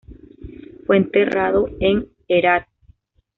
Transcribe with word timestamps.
Fue 0.87 0.97
enterrado 0.97 1.67
en 1.79 2.07
Herat. 2.27 2.65